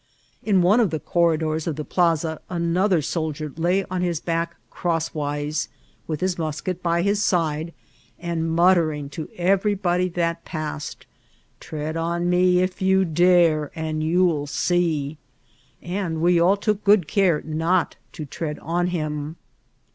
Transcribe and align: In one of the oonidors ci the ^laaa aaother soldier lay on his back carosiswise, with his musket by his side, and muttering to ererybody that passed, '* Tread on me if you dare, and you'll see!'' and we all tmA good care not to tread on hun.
In 0.41 0.63
one 0.63 0.79
of 0.79 0.89
the 0.89 0.99
oonidors 0.99 1.65
ci 1.65 1.71
the 1.73 1.85
^laaa 1.85 2.39
aaother 2.49 3.03
soldier 3.05 3.53
lay 3.55 3.83
on 3.83 4.01
his 4.01 4.19
back 4.19 4.55
carosiswise, 4.71 5.67
with 6.07 6.21
his 6.21 6.39
musket 6.39 6.81
by 6.81 7.03
his 7.03 7.21
side, 7.21 7.71
and 8.17 8.49
muttering 8.49 9.09
to 9.09 9.27
ererybody 9.37 10.11
that 10.15 10.43
passed, 10.43 11.05
'* 11.33 11.59
Tread 11.59 11.95
on 11.95 12.31
me 12.31 12.61
if 12.61 12.81
you 12.81 13.05
dare, 13.05 13.69
and 13.75 14.03
you'll 14.03 14.47
see!'' 14.47 15.19
and 15.99 16.19
we 16.19 16.39
all 16.39 16.57
tmA 16.57 16.79
good 16.83 17.07
care 17.07 17.43
not 17.45 17.95
to 18.13 18.25
tread 18.25 18.57
on 18.57 18.87
hun. 18.87 19.35